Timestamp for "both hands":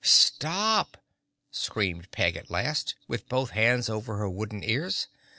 3.29-3.87